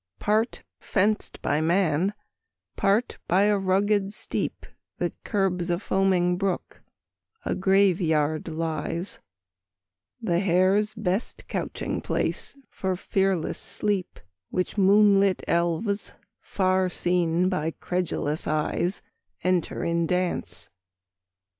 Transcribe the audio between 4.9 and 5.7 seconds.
That curbs